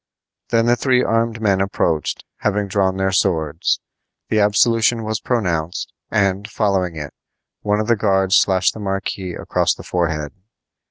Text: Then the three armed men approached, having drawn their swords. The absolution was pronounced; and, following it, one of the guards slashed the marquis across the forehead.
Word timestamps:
Then 0.49 0.65
the 0.65 0.75
three 0.75 1.03
armed 1.03 1.39
men 1.39 1.61
approached, 1.61 2.25
having 2.37 2.67
drawn 2.67 2.97
their 2.97 3.11
swords. 3.11 3.79
The 4.29 4.39
absolution 4.39 5.03
was 5.03 5.19
pronounced; 5.19 5.93
and, 6.09 6.49
following 6.49 6.95
it, 6.95 7.13
one 7.61 7.79
of 7.79 7.85
the 7.85 7.95
guards 7.95 8.35
slashed 8.35 8.73
the 8.73 8.79
marquis 8.79 9.35
across 9.35 9.75
the 9.75 9.83
forehead. 9.83 10.33